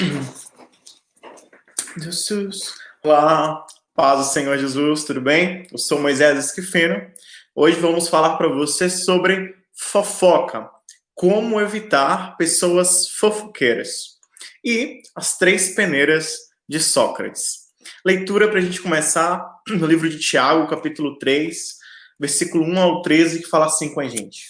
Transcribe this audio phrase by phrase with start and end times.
[1.98, 2.74] Jesus.
[3.04, 5.66] Olá, paz do Senhor Jesus, tudo bem?
[5.70, 7.10] Eu sou Moisés Esquifeno.
[7.54, 10.70] Hoje vamos falar para você sobre fofoca,
[11.14, 14.18] como evitar pessoas fofoqueiras
[14.64, 16.34] e as três peneiras
[16.68, 17.68] de Sócrates.
[18.04, 21.76] Leitura para a gente começar no livro de Tiago, capítulo 3,
[22.18, 24.46] versículo 1 ao 13, que fala assim com a gente.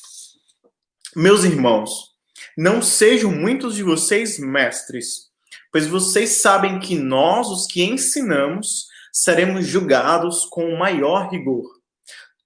[1.17, 2.11] Meus irmãos,
[2.57, 5.30] não sejam muitos de vocês mestres,
[5.73, 11.65] pois vocês sabem que nós, os que ensinamos, seremos julgados com o maior rigor.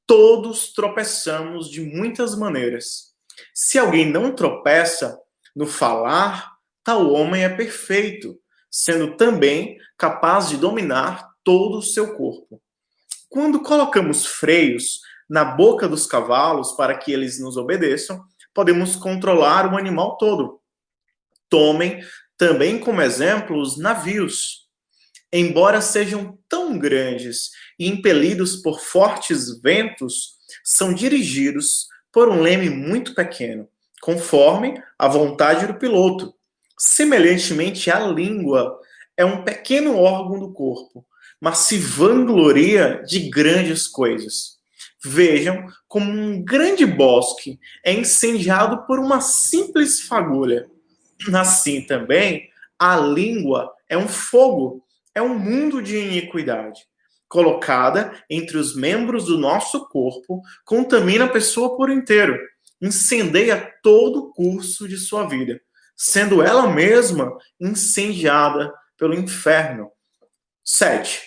[0.06, 3.14] Todos tropeçamos de muitas maneiras.
[3.54, 5.18] Se alguém não tropeça
[5.54, 8.38] no falar, tal homem é perfeito,
[8.70, 12.60] sendo também capaz de dominar todo o seu corpo.
[13.28, 19.76] Quando colocamos freios na boca dos cavalos para que eles nos obedeçam, podemos controlar o
[19.76, 20.60] animal todo.
[21.48, 22.00] Tomem
[22.36, 24.64] também como exemplo os navios.
[25.32, 33.14] Embora sejam tão grandes e impelidos por fortes ventos, são dirigidos por um leme muito
[33.14, 33.68] pequeno,
[34.00, 36.32] conforme a vontade do piloto.
[36.78, 38.78] Semelhantemente, a língua
[39.16, 41.04] é um pequeno órgão do corpo,
[41.40, 44.58] mas se vangloria de grandes coisas.
[45.04, 50.66] Vejam como um grande bosque é incendiado por uma simples fagulha.
[51.32, 56.80] Assim também, a língua é um fogo, é um mundo de iniquidade.
[57.28, 62.38] Colocada entre os membros do nosso corpo, contamina a pessoa por inteiro,
[62.80, 65.60] incendeia todo o curso de sua vida,
[65.96, 69.90] sendo ela mesma incendiada pelo inferno.
[70.64, 71.22] 7.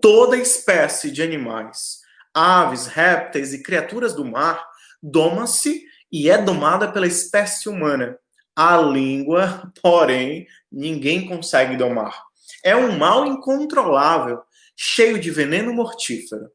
[0.00, 4.62] Toda espécie de animais aves, répteis e criaturas do mar,
[5.02, 8.18] doma-se e é domada pela espécie humana.
[8.56, 12.24] A língua, porém, ninguém consegue domar.
[12.64, 14.40] É um mal incontrolável,
[14.74, 16.50] cheio de veneno mortífero.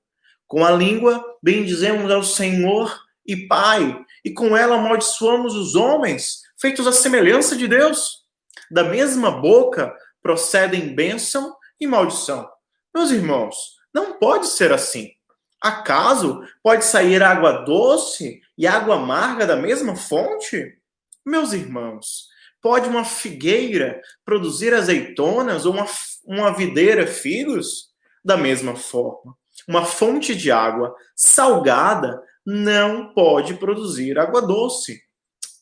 [0.47, 6.87] Com a língua, bendizemos ao Senhor e Pai, e com ela amaldiçoamos os homens, feitos
[6.87, 8.21] à semelhança de Deus.
[8.71, 12.49] Da mesma boca procedem bênção e maldição.
[12.93, 13.55] Meus irmãos,
[13.93, 15.11] não pode ser assim.
[15.61, 20.80] Acaso pode sair água doce e água amarga da mesma fonte?
[21.25, 22.27] Meus irmãos,
[22.61, 25.85] pode uma figueira produzir azeitonas ou uma,
[26.25, 27.91] uma videira figos?
[28.23, 29.35] Da mesma forma,
[29.67, 35.01] uma fonte de água salgada não pode produzir água doce.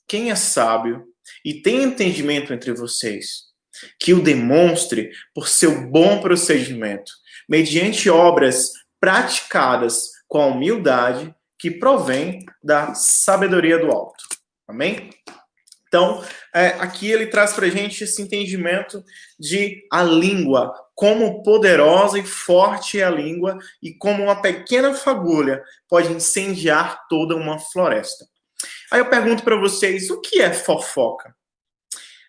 [0.08, 1.06] Quem é sábio
[1.46, 3.50] e tem entendimento entre vocês,
[4.00, 7.12] que o demonstre por seu bom procedimento,
[7.48, 14.24] mediante obras praticadas com a humildade que provém da sabedoria do alto.
[14.68, 15.10] Amém?
[15.90, 16.24] Então,
[16.54, 19.04] é, aqui ele traz para a gente esse entendimento
[19.40, 25.64] de a língua, como poderosa e forte é a língua e como uma pequena fagulha
[25.88, 28.26] pode incendiar toda uma floresta.
[28.92, 31.36] Aí eu pergunto para vocês, o que é fofoca?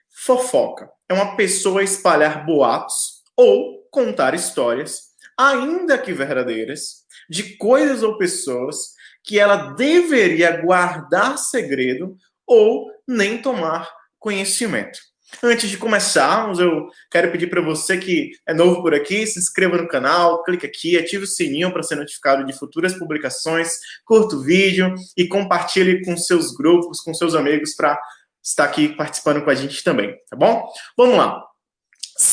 [0.09, 8.19] Fofoca é uma pessoa espalhar boatos ou contar histórias ainda que verdadeiras, de coisas ou
[8.19, 8.95] pessoas
[9.25, 12.17] que ela deveria guardar segredo
[12.51, 13.89] ou nem tomar
[14.19, 14.99] conhecimento.
[15.41, 19.77] Antes de começarmos, eu quero pedir para você que é novo por aqui, se inscreva
[19.77, 24.43] no canal, clique aqui, ative o sininho para ser notificado de futuras publicações, curta o
[24.43, 27.97] vídeo e compartilhe com seus grupos, com seus amigos para
[28.43, 30.69] estar aqui participando com a gente também, tá bom?
[30.97, 31.41] Vamos lá.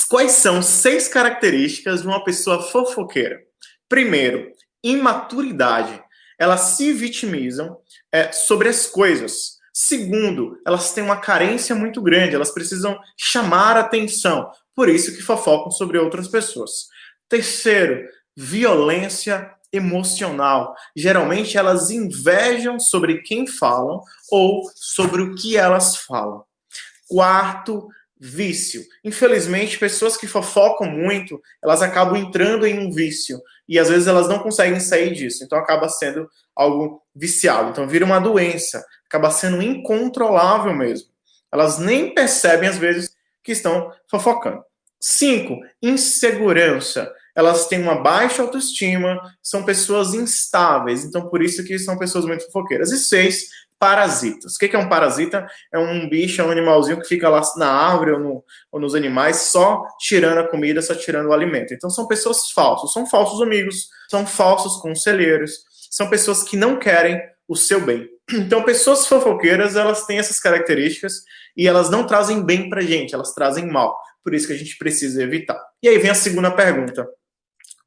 [0.09, 3.39] Quais são seis características de uma pessoa fofoqueira?
[3.87, 4.51] Primeiro,
[4.83, 6.03] imaturidade.
[6.39, 7.77] Elas se vitimizam
[8.11, 9.56] é, sobre as coisas.
[9.79, 15.69] Segundo, elas têm uma carência muito grande, elas precisam chamar atenção, por isso que fofocam
[15.69, 16.87] sobre outras pessoas.
[17.29, 20.73] Terceiro, violência emocional.
[20.95, 24.01] Geralmente elas invejam sobre quem falam
[24.31, 26.43] ou sobre o que elas falam.
[27.07, 27.87] Quarto,
[28.19, 28.83] vício.
[29.03, 34.27] Infelizmente, pessoas que fofocam muito, elas acabam entrando em um vício e às vezes elas
[34.27, 35.43] não conseguem sair disso.
[35.43, 37.69] Então acaba sendo algo viciado.
[37.69, 41.09] Então vira uma doença, acaba sendo incontrolável mesmo.
[41.51, 44.63] Elas nem percebem às vezes que estão fofocando.
[44.99, 47.11] Cinco, insegurança.
[47.35, 52.45] Elas têm uma baixa autoestima, são pessoas instáveis, então por isso que são pessoas muito
[52.45, 52.91] fofoqueiras.
[52.91, 53.49] E seis,
[53.79, 54.55] parasitas.
[54.55, 55.47] O que é um parasita?
[55.73, 58.95] É um bicho, é um animalzinho que fica lá na árvore ou, no, ou, nos
[58.95, 61.73] animais só tirando a comida, só tirando o alimento.
[61.73, 67.21] Então são pessoas falsas, são falsos amigos, são falsos conselheiros, são pessoas que não querem
[67.47, 68.07] o seu bem.
[68.29, 71.23] Então pessoas fofoqueiras, elas têm essas características
[71.55, 73.97] e elas não trazem bem pra gente, elas trazem mal.
[74.21, 75.57] Por isso que a gente precisa evitar.
[75.81, 77.07] E aí vem a segunda pergunta: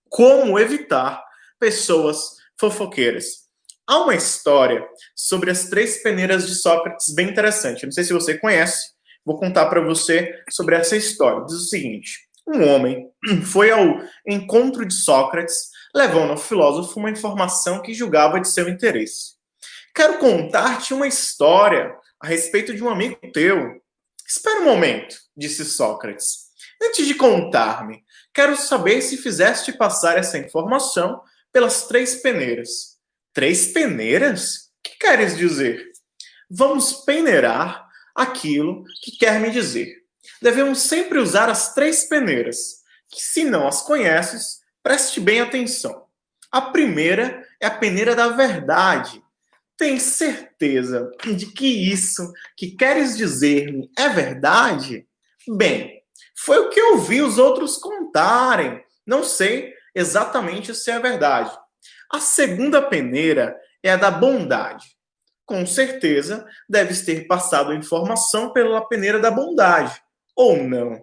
[0.09, 1.23] como evitar
[1.59, 3.50] pessoas fofoqueiras?
[3.91, 7.85] Há uma história sobre as três peneiras de Sócrates bem interessante.
[7.85, 8.93] não sei se você conhece,
[9.27, 11.45] vou contar para você sobre essa história.
[11.45, 13.11] Diz o seguinte: um homem
[13.51, 15.57] foi ao encontro de Sócrates,
[15.93, 19.35] levando ao filósofo uma informação que julgava de seu interesse.
[19.93, 23.83] Quero contar-te uma história a respeito de um amigo teu.
[24.25, 26.51] Espera um momento, disse Sócrates.
[26.81, 31.21] Antes de contar-me, quero saber se fizeste passar essa informação
[31.53, 32.90] pelas três peneiras.
[33.41, 34.71] Três peneiras?
[34.85, 35.93] Que queres dizer?
[36.51, 39.97] Vamos peneirar aquilo que quer me dizer.
[40.43, 46.05] Devemos sempre usar as três peneiras, que se não as conheces, preste bem atenção.
[46.53, 49.25] A primeira é a peneira da verdade.
[49.75, 55.09] Tem certeza de que isso que queres dizer-me é verdade?
[55.57, 56.03] Bem,
[56.37, 58.85] foi o que eu vi os outros contarem.
[59.07, 61.59] Não sei exatamente se é verdade.
[62.13, 64.97] A segunda peneira é a da bondade.
[65.47, 70.01] Com certeza, deves ter passado a informação pela peneira da bondade,
[70.37, 71.03] ou não?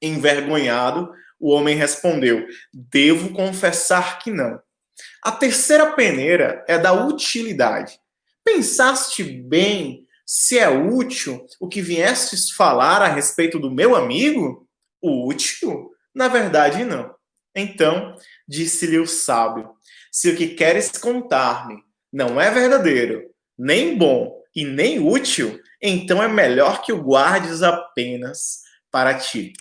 [0.00, 4.60] Envergonhado, o homem respondeu: Devo confessar que não.
[5.22, 7.98] A terceira peneira é da utilidade.
[8.44, 14.66] Pensaste bem se é útil o que viestes falar a respeito do meu amigo?
[15.02, 15.90] Útil?
[16.14, 17.14] Na verdade, não.
[17.54, 18.14] Então,
[18.46, 19.70] disse-lhe o sábio:
[20.10, 21.76] Se o que queres contar-me
[22.12, 23.22] não é verdadeiro,
[23.58, 28.60] nem bom e nem útil, então é melhor que o guardes apenas
[28.90, 29.52] para ti.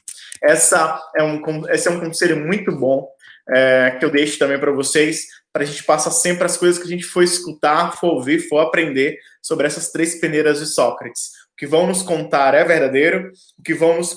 [0.41, 3.07] Essa é um, esse é um conselho muito bom
[3.49, 6.87] é, que eu deixo também para vocês para a gente passar sempre as coisas que
[6.87, 11.31] a gente for escutar, for ouvir, for aprender sobre essas três peneiras de Sócrates.
[11.51, 14.13] O que vão nos contar é verdadeiro, o que vão nos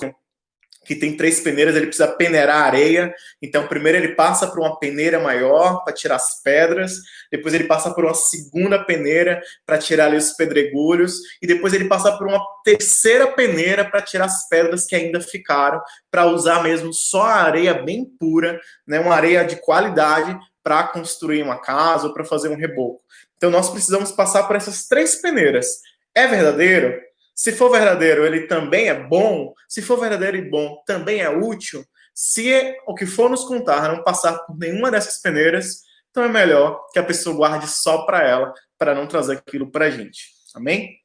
[0.85, 3.13] que tem três peneiras, ele precisa peneirar a areia.
[3.41, 6.93] Então, primeiro ele passa por uma peneira maior para tirar as pedras,
[7.31, 11.85] depois ele passa por uma segunda peneira para tirar ali os pedregulhos, e depois ele
[11.85, 15.81] passa por uma terceira peneira para tirar as pedras que ainda ficaram,
[16.11, 21.43] para usar mesmo só a areia bem pura, né, uma areia de qualidade para construir
[21.43, 23.01] uma casa ou para fazer um reboco.
[23.37, 25.67] Então, nós precisamos passar por essas três peneiras.
[26.15, 27.12] É verdadeiro?
[27.35, 29.53] Se for verdadeiro, ele também é bom.
[29.67, 31.83] Se for verdadeiro e bom, também é útil.
[32.13, 35.81] Se o que for nos contar não passar por nenhuma dessas peneiras,
[36.11, 39.85] então é melhor que a pessoa guarde só para ela, para não trazer aquilo para
[39.85, 40.31] a gente.
[40.53, 40.95] Amém?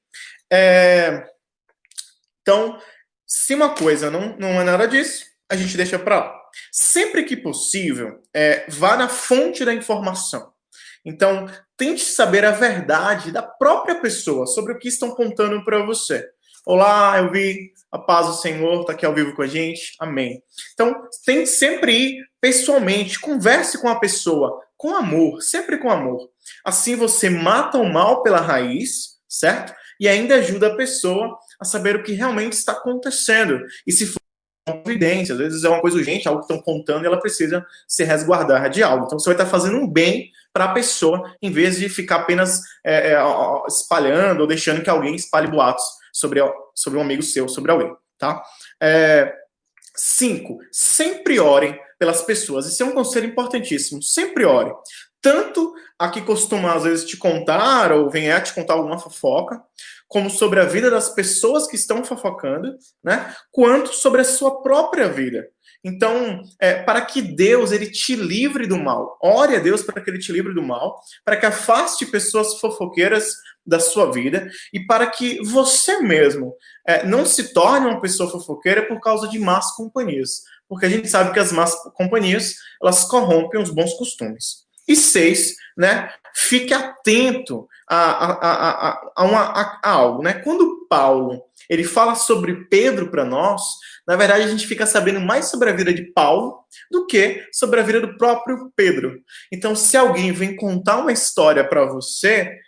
[0.52, 1.25] É...
[2.42, 2.78] Então,
[3.26, 6.38] se uma coisa não, não é nada disso, a gente deixa para lá.
[6.72, 10.52] Sempre que possível, é, vá na fonte da informação.
[11.04, 16.28] Então, tente saber a verdade da própria pessoa sobre o que estão contando para você.
[16.66, 19.94] Olá, eu vi a paz do Senhor, está aqui ao vivo com a gente.
[19.98, 20.42] Amém.
[20.74, 26.30] Então, tente sempre ir pessoalmente, converse com a pessoa com amor, sempre com amor.
[26.64, 29.74] Assim você mata o mal pela raiz, certo?
[30.00, 33.60] E ainda ajuda a pessoa a saber o que realmente está acontecendo.
[33.84, 34.20] E se for
[34.86, 38.04] evidência, às vezes é uma coisa urgente, algo que estão contando e ela precisa se
[38.04, 39.06] resguardar de algo.
[39.06, 42.62] Então você vai estar fazendo um bem para a pessoa, em vez de ficar apenas
[42.84, 43.22] é, é,
[43.69, 46.40] espalhando ou deixando que alguém espalhe boatos sobre,
[46.75, 48.43] sobre um amigo seu, sobre alguém, tá?
[48.82, 49.32] É,
[49.94, 52.67] cinco, sempre orem pelas pessoas.
[52.67, 54.03] Isso é um conselho importantíssimo.
[54.03, 54.72] Sempre ore.
[55.22, 59.62] Tanto a que costuma, às vezes, te contar ou vem a te contar alguma fofoca,
[60.08, 63.32] como sobre a vida das pessoas que estão fofocando, né?
[63.53, 65.46] Quanto sobre a sua própria vida.
[65.82, 70.11] Então, é, para que Deus ele te livre do mal, ore a Deus para que
[70.11, 75.06] ele te livre do mal, para que afaste pessoas fofoqueiras da sua vida e para
[75.06, 76.55] que você mesmo
[76.87, 81.08] é, não se torne uma pessoa fofoqueira por causa de más companhias, porque a gente
[81.08, 84.68] sabe que as más companhias elas corrompem os bons costumes.
[84.88, 86.10] E seis, né?
[86.34, 90.34] Fique atento a, a, a, a, uma, a, algo, né?
[90.34, 93.62] Quando Paulo ele fala sobre Pedro para nós,
[94.06, 97.78] na verdade a gente fica sabendo mais sobre a vida de Paulo do que sobre
[97.78, 99.20] a vida do próprio Pedro.
[99.52, 102.58] Então, se alguém vem contar uma história para você,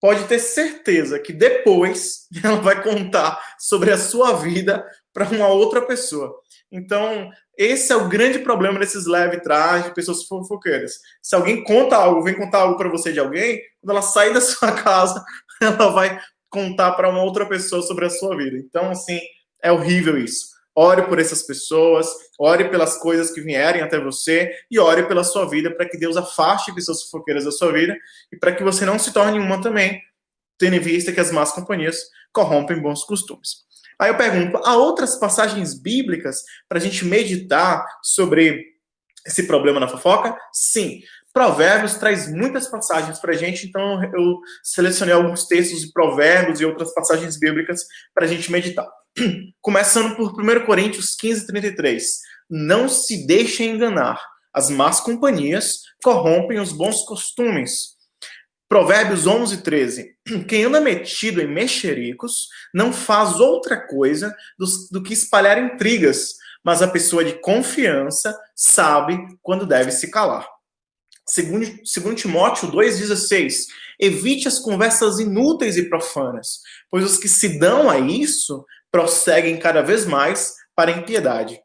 [0.00, 5.82] pode ter certeza que depois ela vai contar sobre a sua vida para uma outra
[5.82, 6.34] pessoa.
[6.70, 10.98] Então, esse é o grande problema desses leve trás de pessoas fofoqueiras.
[11.22, 14.40] Se alguém conta algo, vem contar algo para você de alguém, quando ela sair da
[14.42, 15.24] sua casa,
[15.60, 16.20] ela vai
[16.50, 18.56] contar para uma outra pessoa sobre a sua vida.
[18.58, 19.20] Então, assim,
[19.62, 20.48] é horrível isso.
[20.74, 22.08] Ore por essas pessoas,
[22.38, 26.16] ore pelas coisas que vierem até você e ore pela sua vida para que Deus
[26.16, 27.96] afaste pessoas fofoqueiras da sua vida
[28.32, 30.00] e para que você não se torne uma também,
[30.56, 31.98] tendo em vista que as más companhias
[32.32, 33.67] corrompem bons costumes.
[33.98, 38.64] Aí eu pergunto: há outras passagens bíblicas para a gente meditar sobre
[39.26, 40.36] esse problema na fofoca?
[40.52, 41.00] Sim.
[41.32, 46.64] Provérbios traz muitas passagens para a gente, então eu selecionei alguns textos de Provérbios e
[46.64, 47.82] outras passagens bíblicas
[48.14, 48.88] para a gente meditar.
[49.60, 52.04] Começando por 1 Coríntios 15, 33.
[52.50, 54.20] Não se deixem enganar,
[54.52, 57.97] as más companhias corrompem os bons costumes.
[58.68, 60.16] Provérbios 11, 13.
[60.46, 66.82] Quem anda metido em mexericos não faz outra coisa do, do que espalhar intrigas, mas
[66.82, 70.46] a pessoa de confiança sabe quando deve se calar.
[71.26, 73.66] Segundo, segundo Timóteo 2,16,
[73.98, 76.60] evite as conversas inúteis e profanas,
[76.90, 81.60] pois os que se dão a isso prosseguem cada vez mais para a impiedade.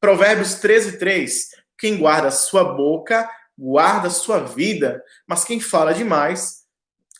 [0.00, 1.30] Provérbios 13,3,
[1.78, 6.64] quem guarda sua boca, guarda sua vida, mas quem fala demais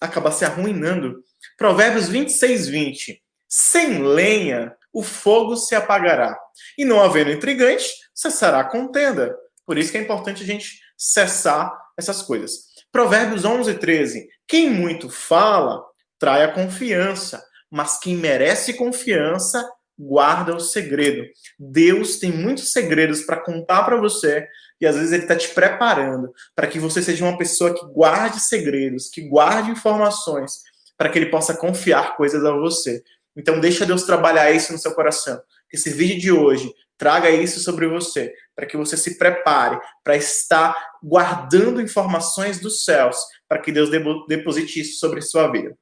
[0.00, 1.23] acaba se arruinando.
[1.57, 6.38] Provérbios 26, 20, sem lenha o fogo se apagará,
[6.79, 9.37] e não havendo intrigante, cessará a contenda.
[9.67, 12.67] Por isso que é importante a gente cessar essas coisas.
[12.93, 14.29] Provérbios 11, 13.
[14.47, 15.83] Quem muito fala,
[16.19, 21.25] trai a confiança, mas quem merece confiança, guarda o segredo.
[21.59, 24.47] Deus tem muitos segredos para contar para você
[24.85, 28.38] e às vezes ele está te preparando para que você seja uma pessoa que guarde
[28.38, 30.61] segredos, que guarde informações,
[30.95, 33.03] para que ele possa confiar coisas a você.
[33.35, 35.41] Então deixa Deus trabalhar isso no seu coração.
[35.73, 40.76] Esse vídeo de hoje traga isso sobre você, para que você se prepare para estar
[41.03, 43.17] guardando informações dos céus,
[43.49, 43.88] para que Deus
[44.29, 45.75] deposite isso sobre sua vida.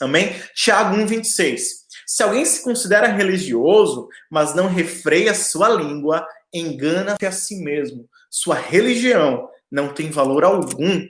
[0.00, 0.34] Amém?
[0.56, 1.58] Tiago 1,26.
[2.04, 8.08] Se alguém se considera religioso, mas não refreia sua língua, engana-se a si mesmo.
[8.34, 11.06] Sua religião não tem valor algum.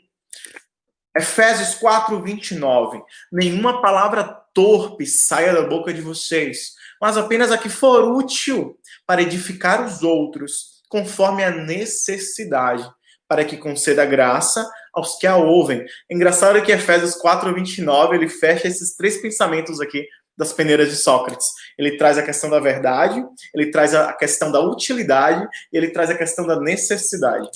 [1.16, 3.02] Efésios 4, 29.
[3.32, 9.22] Nenhuma palavra torpe saia da boca de vocês, mas apenas a que for útil para
[9.22, 12.86] edificar os outros, conforme a necessidade,
[13.26, 15.82] para que conceda graça aos que a ouvem.
[16.10, 21.46] Engraçado que Efésios 4, 29, ele fecha esses três pensamentos aqui das peneiras de Sócrates.
[21.78, 23.24] Ele traz a questão da verdade,
[23.54, 27.48] ele traz a questão da utilidade, ele traz a questão da necessidade.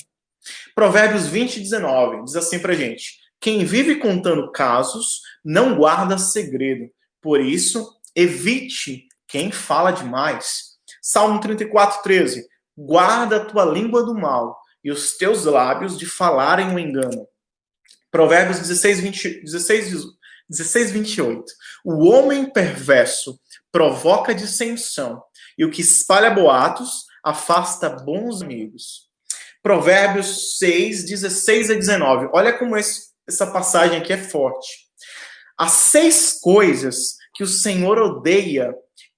[0.74, 6.90] Provérbios 20, 19 diz assim pra gente: Quem vive contando casos não guarda segredo.
[7.20, 10.78] Por isso, evite quem fala demais.
[11.02, 12.46] Salmo 34, 13.
[12.76, 17.26] Guarda a tua língua do mal e os teus lábios de falarem o engano.
[18.10, 19.92] Provérbios 16, 20, 16,
[20.48, 21.44] 16, 28.
[21.84, 23.38] O homem perverso
[23.70, 25.22] provoca dissensão,
[25.56, 29.08] e o que espalha boatos afasta bons amigos.
[29.62, 32.30] Provérbios 6, 16 a 19.
[32.32, 34.88] Olha como esse, essa passagem aqui é forte.
[35.58, 38.74] As seis coisas que o Senhor odeia,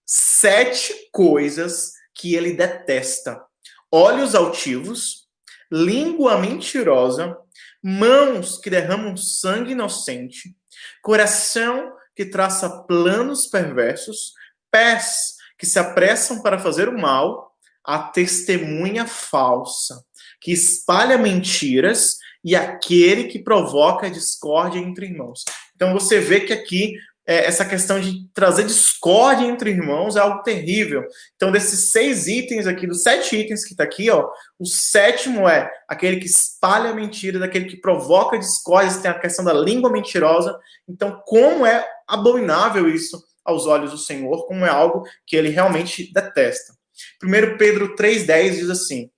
[0.06, 3.40] sete coisas que ele detesta:
[3.92, 5.28] olhos altivos,
[5.70, 7.36] língua mentirosa,
[7.82, 10.54] mãos que derramam sangue inocente,
[11.02, 14.32] coração que traça planos perversos,
[14.70, 20.02] pés que se apressam para fazer o mal, a testemunha falsa,
[20.40, 25.44] que espalha mentiras e aquele que provoca discórdia entre irmãos.
[25.74, 26.94] Então você vê que aqui
[27.26, 31.04] é, essa questão de trazer discórdia entre irmãos é algo terrível.
[31.36, 35.70] Então, desses seis itens aqui, dos sete itens que está aqui, ó, o sétimo é
[35.88, 40.58] aquele que espalha mentira, daquele que provoca discórdia, tem a questão da língua mentirosa.
[40.88, 46.12] Então, como é abominável isso aos olhos do Senhor, como é algo que ele realmente
[46.12, 46.74] detesta.
[47.22, 49.10] 1 Pedro 3,10 diz assim: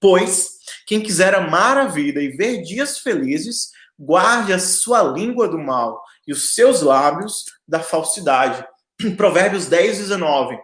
[0.00, 0.50] Pois
[0.86, 6.02] quem quiser amar a vida e ver dias felizes, guarde a sua língua do mal
[6.26, 8.64] e os seus lábios da falsidade.
[9.16, 10.58] Provérbios 10, 19.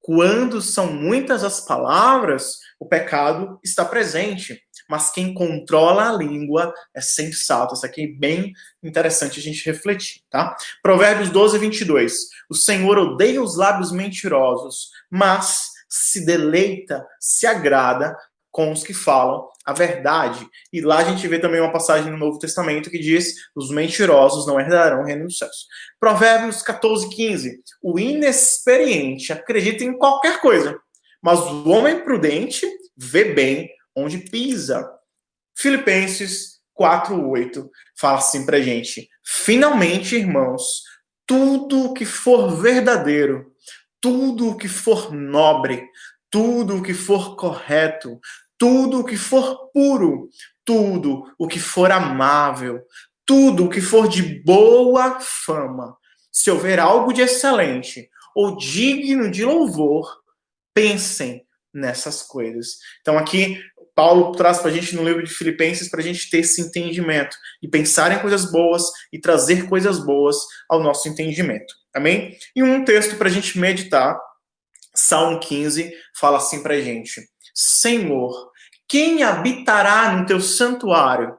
[0.00, 7.00] Quando são muitas as palavras, o pecado está presente, mas quem controla a língua é
[7.00, 7.74] sensato.
[7.74, 8.52] Isso aqui é bem
[8.82, 10.56] interessante a gente refletir, tá?
[10.82, 12.14] Provérbios 12, 22.
[12.50, 18.16] O Senhor odeia os lábios mentirosos, mas se deleita, se agrada
[18.52, 20.46] com os que falam a verdade.
[20.72, 24.46] E lá a gente vê também uma passagem no Novo Testamento que diz: os mentirosos
[24.46, 25.66] não herdarão o reino dos céus.
[25.98, 27.60] Provérbios 14, 15.
[27.82, 30.78] O inexperiente acredita em qualquer coisa,
[31.20, 32.66] mas o homem prudente
[32.96, 34.88] vê bem onde pisa.
[35.56, 40.82] Filipenses 4, 8 fala assim pra gente: finalmente, irmãos,
[41.26, 43.52] tudo o que for verdadeiro,
[44.00, 45.88] tudo o que for nobre,
[46.32, 48.18] tudo o que for correto,
[48.62, 50.30] tudo o que for puro,
[50.64, 52.80] tudo o que for amável,
[53.26, 55.96] tudo o que for de boa fama.
[56.30, 60.08] Se houver algo de excelente ou digno de louvor,
[60.72, 62.76] pensem nessas coisas.
[63.00, 63.60] Então aqui
[63.96, 67.36] Paulo traz para a gente no livro de Filipenses para a gente ter esse entendimento
[67.60, 70.36] e pensar em coisas boas e trazer coisas boas
[70.68, 71.74] ao nosso entendimento.
[71.92, 72.38] Amém?
[72.54, 74.16] E um texto para a gente meditar,
[74.94, 78.51] Salmo 15, fala assim para a gente: Senhor,
[78.92, 81.38] quem habitará no teu santuário?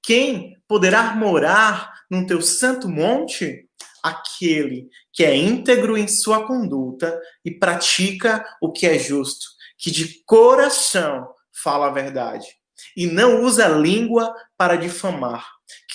[0.00, 3.68] Quem poderá morar no teu santo monte?
[4.04, 10.22] Aquele que é íntegro em sua conduta e pratica o que é justo, que de
[10.24, 12.46] coração fala a verdade
[12.96, 15.44] e não usa língua para difamar,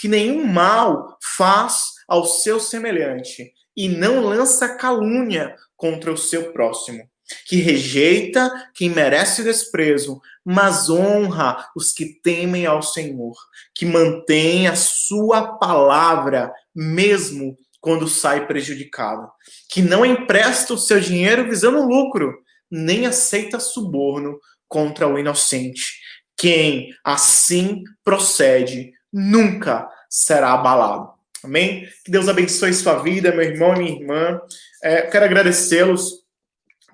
[0.01, 7.01] que nenhum mal faz ao seu semelhante e não lança calúnia contra o seu próximo,
[7.45, 13.35] que rejeita quem merece desprezo, mas honra os que temem ao Senhor,
[13.75, 19.29] que mantém a sua palavra mesmo quando sai prejudicado,
[19.69, 22.33] que não empresta o seu dinheiro visando lucro,
[22.69, 25.99] nem aceita suborno contra o inocente.
[26.37, 31.09] Quem assim procede nunca será abalado.
[31.43, 31.87] Amém?
[32.03, 34.41] Que Deus abençoe sua vida, meu irmão e minha irmã.
[34.83, 36.26] É, quero agradecê-los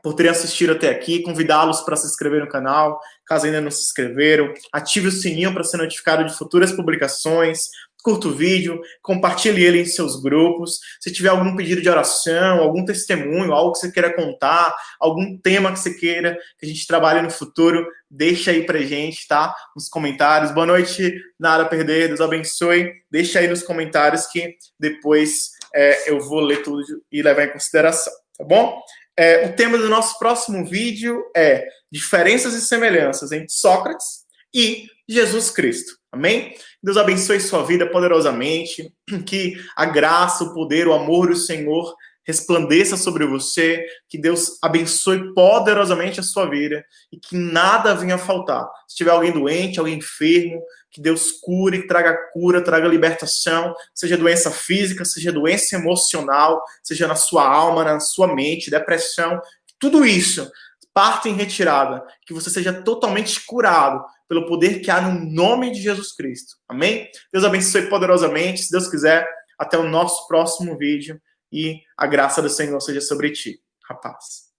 [0.03, 3.81] por terem assistido até aqui, convidá-los para se inscrever no canal, caso ainda não se
[3.81, 4.53] inscreveram.
[4.71, 7.69] Ative o sininho para ser notificado de futuras publicações
[8.03, 10.79] curta o vídeo, compartilhe ele em seus grupos.
[10.99, 15.71] Se tiver algum pedido de oração, algum testemunho, algo que você queira contar, algum tema
[15.71, 19.55] que você queira que a gente trabalhe no futuro, deixa aí pra gente, tá?
[19.73, 20.51] Nos comentários.
[20.51, 22.91] Boa noite, nada a perder, Deus abençoe.
[23.09, 28.13] Deixa aí nos comentários que depois é, eu vou ler tudo e levar em consideração,
[28.37, 28.81] tá bom?
[29.17, 35.49] É, o tema do nosso próximo vídeo é diferenças e semelhanças entre Sócrates e Jesus
[35.49, 35.93] Cristo.
[36.11, 36.55] Amém?
[36.81, 38.93] Deus abençoe sua vida poderosamente,
[39.25, 41.93] que a graça, o poder, o amor do Senhor
[42.25, 48.19] resplandeça sobre você, que Deus abençoe poderosamente a sua vida e que nada venha a
[48.19, 48.65] faltar.
[48.87, 50.61] Se tiver alguém doente, alguém enfermo,
[50.93, 57.15] que Deus cure, traga cura, traga libertação, seja doença física, seja doença emocional, seja na
[57.15, 59.41] sua alma, na sua mente, depressão,
[59.79, 60.49] tudo isso
[60.93, 65.81] parte em retirada, que você seja totalmente curado pelo poder que há no nome de
[65.81, 66.55] Jesus Cristo.
[66.67, 67.09] Amém?
[67.31, 68.63] Deus abençoe poderosamente.
[68.63, 69.27] Se Deus quiser,
[69.57, 71.19] até o nosso próximo vídeo
[71.51, 73.59] e a graça do Senhor seja sobre ti.
[73.89, 74.52] Rapaz.